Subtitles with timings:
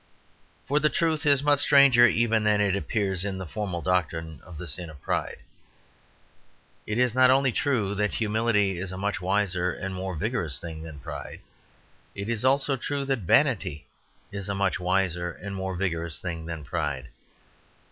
[0.65, 4.57] For the truth is much stranger even than it appears in the formal doctrine of
[4.57, 5.37] the sin of pride.
[6.87, 10.81] It is not only true that humility is a much wiser and more vigorous thing
[10.81, 11.41] than pride.
[12.15, 13.85] It is also true that vanity
[14.31, 17.09] is a much wiser and more vigorous thing than pride.